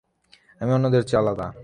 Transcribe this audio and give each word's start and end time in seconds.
আমি 0.61 0.71
অন্যদের 0.73 1.03
চেয়ে 1.03 1.19
আলাদা। 1.19 1.47